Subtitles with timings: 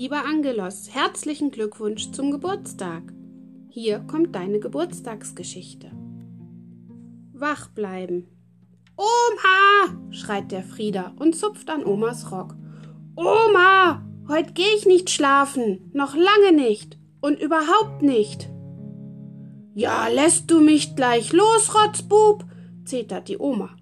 [0.00, 3.02] Lieber Angelos, herzlichen Glückwunsch zum Geburtstag.
[3.68, 5.90] Hier kommt deine Geburtstagsgeschichte.
[7.34, 8.26] Wach bleiben.
[8.96, 10.00] Oma!
[10.08, 12.54] schreit der Frieder und zupft an Omas Rock.
[13.14, 14.02] Oma!
[14.26, 18.48] Heute geh ich nicht schlafen, noch lange nicht und überhaupt nicht.
[19.74, 22.46] Ja, lässt du mich gleich los, Rotzbub,
[22.86, 23.76] zetert die Oma.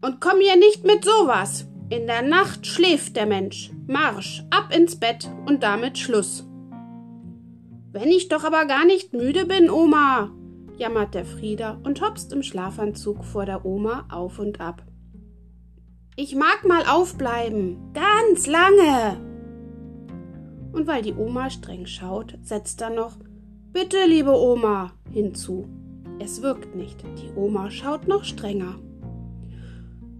[0.00, 1.66] Und komm hier nicht mit sowas.
[1.92, 3.70] In der Nacht schläft der Mensch.
[3.86, 6.48] Marsch, ab ins Bett und damit Schluss.
[7.92, 10.30] Wenn ich doch aber gar nicht müde bin, Oma,
[10.78, 14.82] jammert der Frieder und hopst im Schlafanzug vor der Oma auf und ab.
[16.16, 19.20] Ich mag mal aufbleiben, ganz lange.
[20.72, 23.18] Und weil die Oma streng schaut, setzt er noch
[23.74, 25.68] Bitte, liebe Oma, hinzu.
[26.18, 28.76] Es wirkt nicht, die Oma schaut noch strenger.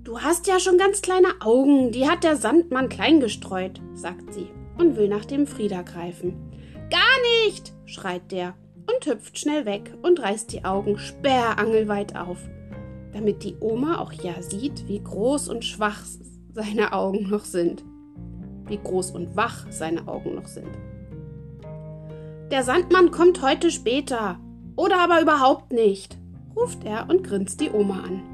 [0.05, 4.48] Du hast ja schon ganz kleine Augen, die hat der Sandmann klein gestreut, sagt sie
[4.77, 6.50] und will nach dem Frieder greifen.
[6.91, 12.39] Gar nicht, schreit der und hüpft schnell weg und reißt die Augen sperrangelweit auf,
[13.12, 16.00] damit die Oma auch ja sieht, wie groß und schwach
[16.53, 17.84] seine Augen noch sind.
[18.66, 20.70] Wie groß und wach seine Augen noch sind.
[22.50, 24.41] Der Sandmann kommt heute später.
[24.75, 26.19] Oder aber überhaupt nicht,
[26.56, 28.31] ruft er und grinst die Oma an.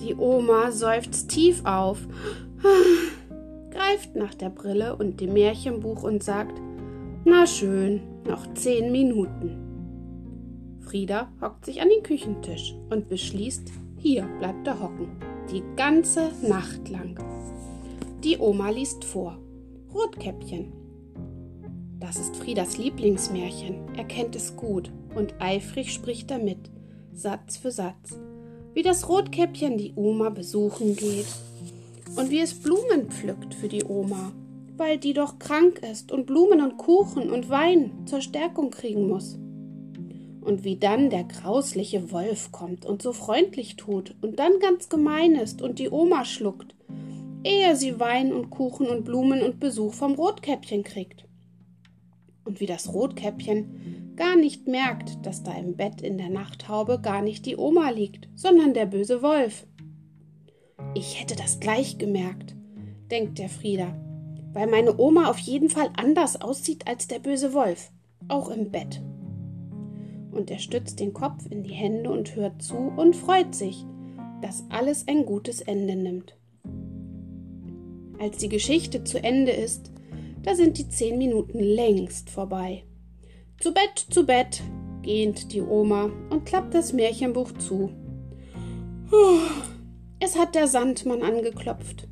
[0.00, 1.98] Die Oma seufzt tief auf,
[3.70, 6.60] greift nach der Brille und dem Märchenbuch und sagt,
[7.24, 10.78] na schön, noch zehn Minuten.
[10.80, 15.08] Frieda hockt sich an den Küchentisch und beschließt, hier bleibt er hocken,
[15.50, 17.18] die ganze Nacht lang.
[18.22, 19.38] Die Oma liest vor.
[19.92, 20.72] Rotkäppchen.
[21.98, 23.96] Das ist Friedas Lieblingsmärchen.
[23.96, 26.70] Er kennt es gut und eifrig spricht er mit,
[27.12, 28.18] Satz für Satz
[28.78, 31.26] wie das Rotkäppchen die Oma besuchen geht
[32.14, 34.30] und wie es Blumen pflückt für die Oma,
[34.76, 39.36] weil die doch krank ist und Blumen und Kuchen und Wein zur Stärkung kriegen muss.
[40.42, 45.34] Und wie dann der grausliche Wolf kommt und so freundlich tut und dann ganz gemein
[45.34, 46.76] ist und die Oma schluckt,
[47.42, 51.24] ehe sie Wein und Kuchen und Blumen und Besuch vom Rotkäppchen kriegt.
[52.44, 57.22] Und wie das Rotkäppchen gar nicht merkt, dass da im Bett in der Nachthaube gar
[57.22, 59.64] nicht die Oma liegt, sondern der böse Wolf.
[60.94, 62.56] Ich hätte das gleich gemerkt,
[63.12, 63.96] denkt der Frieder,
[64.52, 67.92] weil meine Oma auf jeden Fall anders aussieht als der böse Wolf,
[68.26, 69.00] auch im Bett.
[70.32, 73.84] Und er stützt den Kopf in die Hände und hört zu und freut sich,
[74.42, 76.36] dass alles ein gutes Ende nimmt.
[78.18, 79.92] Als die Geschichte zu Ende ist,
[80.42, 82.82] da sind die zehn Minuten längst vorbei.
[83.60, 84.62] Zu Bett, zu Bett,
[85.02, 87.90] gähnt die Oma und klappt das Märchenbuch zu.
[90.20, 92.06] Es hat der Sandmann angeklopft.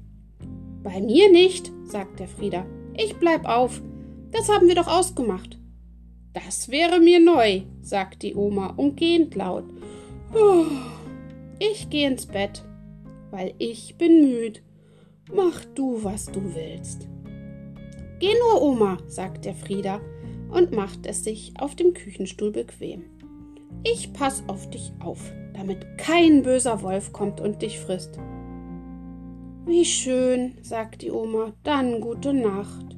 [0.82, 2.66] Bei mir nicht, sagt der Frieder.
[2.94, 3.80] Ich bleib auf.
[4.32, 5.56] Das haben wir doch ausgemacht.
[6.32, 9.64] Das wäre mir neu, sagt die Oma und gähnt laut.
[11.60, 12.64] Ich geh ins Bett,
[13.30, 14.64] weil ich bin müd.
[15.32, 17.06] Mach du, was du willst.
[18.18, 20.00] Geh nur, Oma, sagt der Frieder
[20.50, 23.04] und macht es sich auf dem Küchenstuhl bequem.
[23.84, 28.18] Ich pass auf dich auf, damit kein böser Wolf kommt und dich frisst.
[29.66, 32.96] Wie schön, sagt die Oma, dann gute Nacht.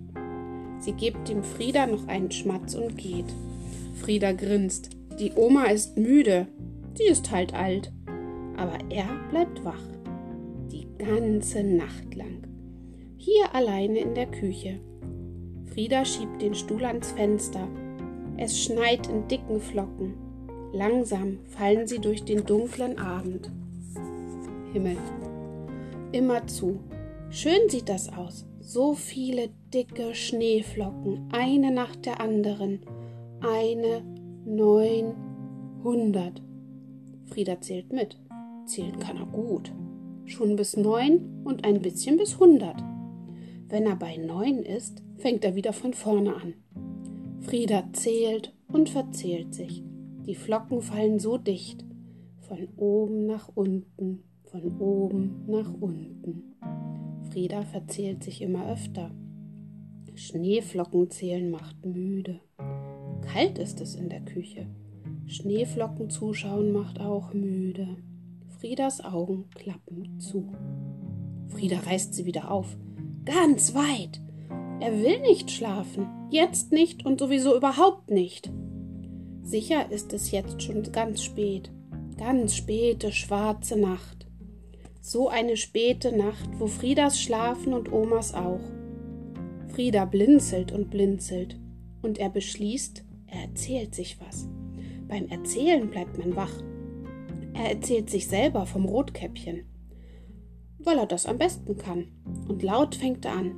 [0.78, 3.32] Sie gibt dem Frieda noch einen Schmatz und geht.
[3.94, 4.91] Frieda grinst.
[5.19, 6.47] Die Oma ist müde.
[6.94, 7.92] Sie ist halt alt.
[8.56, 9.82] Aber er bleibt wach.
[10.70, 12.42] Die ganze Nacht lang.
[13.16, 14.80] Hier alleine in der Küche.
[15.72, 17.68] Frieda schiebt den Stuhl ans Fenster.
[18.36, 20.14] Es schneit in dicken Flocken.
[20.72, 23.50] Langsam fallen sie durch den dunklen Abend.
[24.72, 24.96] Himmel.
[26.12, 26.80] Immerzu.
[27.30, 28.46] Schön sieht das aus.
[28.60, 32.80] So viele dicke Schneeflocken, eine nach der anderen.
[33.40, 34.02] Eine,
[34.44, 35.14] neun,
[35.82, 36.42] hundert.
[37.26, 38.18] Frieda zählt mit.
[38.66, 39.72] Zählen kann er gut.
[40.26, 42.82] Schon bis neun und ein bisschen bis hundert.
[43.68, 46.54] Wenn er bei neun ist, fängt er wieder von vorne an.
[47.41, 49.82] Frieda zählt und verzählt sich.
[50.26, 51.84] Die Flocken fallen so dicht.
[52.41, 56.54] Von oben nach unten, von oben nach unten.
[57.30, 59.10] Frieda verzählt sich immer öfter.
[60.14, 62.41] Schneeflocken zählen macht müde.
[63.21, 64.66] Kalt ist es in der Küche.
[65.26, 67.98] Schneeflocken zuschauen macht auch müde.
[68.59, 70.53] Friedas Augen klappen zu.
[71.48, 72.78] Frieda reißt sie wieder auf.
[73.28, 74.22] Ganz weit.
[74.80, 76.09] Er will nicht schlafen.
[76.30, 78.51] Jetzt nicht und sowieso überhaupt nicht.
[79.42, 81.71] Sicher ist es jetzt schon ganz spät.
[82.16, 84.27] Ganz späte, schwarze Nacht.
[85.03, 88.65] So eine späte Nacht, wo Friedas schlafen und Omas auch.
[89.74, 91.60] Frieda blinzelt und blinzelt
[92.01, 94.48] und er beschließt, er erzählt sich was.
[95.07, 96.63] Beim Erzählen bleibt man wach.
[97.53, 99.66] Er erzählt sich selber vom Rotkäppchen,
[100.78, 102.09] weil er das am besten kann.
[102.48, 103.54] Und laut fängt er an.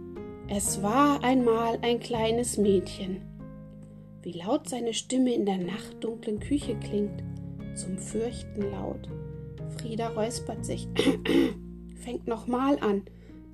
[0.49, 3.23] Es war einmal ein kleines Mädchen.
[4.23, 7.23] Wie laut seine Stimme in der nachtdunklen Küche klingt,
[7.75, 9.09] zum Fürchten laut.
[9.79, 10.89] Frieda räuspert sich,
[11.97, 13.03] fängt nochmal an,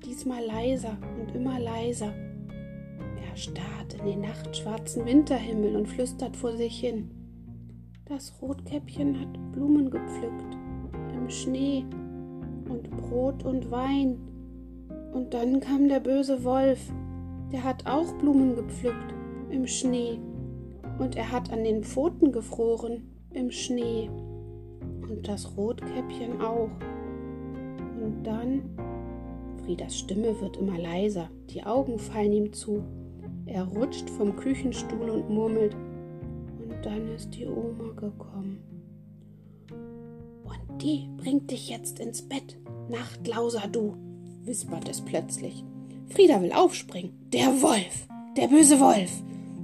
[0.03, 2.13] diesmal leiser und immer leiser.
[3.29, 7.11] Er starrt in den nachtschwarzen Winterhimmel und flüstert vor sich hin.
[8.05, 10.57] Das Rotkäppchen hat Blumen gepflückt
[11.13, 11.85] im Schnee
[13.09, 14.17] Brot und Wein.
[15.13, 16.79] Und dann kam der böse Wolf,
[17.51, 19.13] der hat auch Blumen gepflückt
[19.49, 20.19] im Schnee.
[20.99, 24.09] Und er hat an den Pfoten gefroren im Schnee.
[25.09, 26.69] Und das Rotkäppchen auch.
[28.01, 28.63] Und dann
[29.63, 32.83] Friedas Stimme wird immer leiser, die Augen fallen ihm zu.
[33.45, 35.75] Er rutscht vom Küchenstuhl und murmelt.
[35.75, 38.59] Und dann ist die Oma gekommen.
[39.69, 42.57] Und die bringt dich jetzt ins Bett.
[42.89, 43.95] Nachtlauser du,
[44.43, 45.63] wispert es plötzlich.
[46.09, 47.11] Frieda will aufspringen.
[47.33, 48.07] Der Wolf,
[48.37, 49.11] der böse Wolf.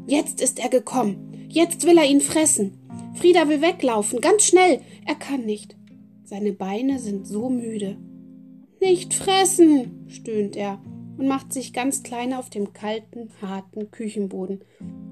[0.08, 1.48] Jetzt ist er gekommen.
[1.50, 2.80] Jetzt will er ihn fressen.
[3.16, 4.82] Frieda will weglaufen, ganz schnell.
[5.06, 5.76] Er kann nicht.
[6.24, 7.98] Seine Beine sind so müde.
[8.82, 10.82] Nicht fressen, stöhnt er
[11.18, 14.62] und macht sich ganz klein auf dem kalten, harten Küchenboden.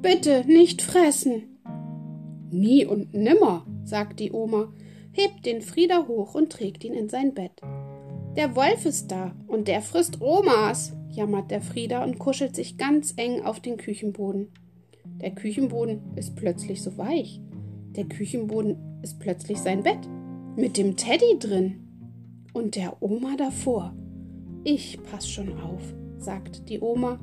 [0.01, 1.59] Bitte nicht fressen.
[2.49, 4.73] Nie und nimmer, sagt die Oma,
[5.13, 7.61] hebt den Frieda hoch und trägt ihn in sein Bett.
[8.37, 13.13] Der Wolf ist da und der frisst Omas, jammert der Frieda und kuschelt sich ganz
[13.17, 14.47] eng auf den Küchenboden.
[15.19, 17.41] Der Küchenboden ist plötzlich so weich.
[17.95, 19.99] Der Küchenboden ist plötzlich sein Bett
[20.55, 21.87] mit dem Teddy drin
[22.53, 23.93] und der Oma davor.
[24.63, 25.81] Ich pass schon auf,
[26.17, 27.19] sagt die Oma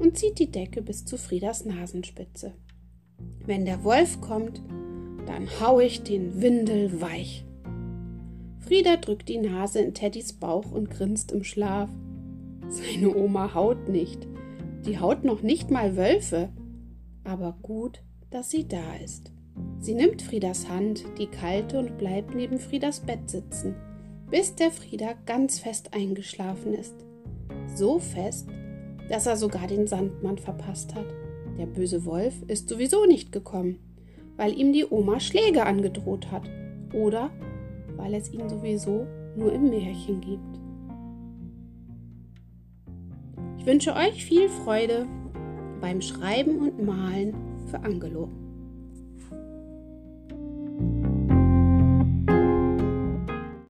[0.00, 2.54] und zieht die Decke bis zu Friedas Nasenspitze.
[3.46, 4.60] Wenn der Wolf kommt,
[5.26, 7.44] dann hau ich den Windel weich.
[8.60, 11.88] Frieda drückt die Nase in Teddys Bauch und grinst im Schlaf.
[12.68, 14.26] Seine Oma haut nicht.
[14.86, 16.50] Die haut noch nicht mal Wölfe.
[17.24, 19.32] Aber gut, dass sie da ist.
[19.80, 23.74] Sie nimmt Friedas Hand, die kalte, und bleibt neben Friedas Bett sitzen
[24.30, 26.94] bis der Frieder ganz fest eingeschlafen ist.
[27.74, 28.48] So fest,
[29.08, 31.06] dass er sogar den Sandmann verpasst hat.
[31.58, 33.78] Der böse Wolf ist sowieso nicht gekommen,
[34.36, 36.48] weil ihm die Oma Schläge angedroht hat
[36.92, 37.30] oder
[37.98, 39.06] weil es ihn sowieso
[39.36, 40.60] nur im Märchen gibt.
[43.58, 45.06] Ich wünsche euch viel Freude
[45.80, 47.34] beim Schreiben und Malen
[47.66, 48.30] für Angelo.